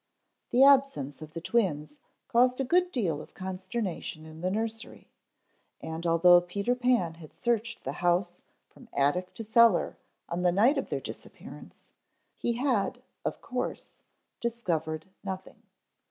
[0.49, 5.11] _THE absence of the twins caused a good deal of consternation in the nursery,
[5.79, 10.79] and although Peter Pan had searched the house from attic to cellar on the night
[10.79, 11.91] of their disappearance,
[12.35, 13.93] he had, of course,
[14.39, 15.61] discovered nothing.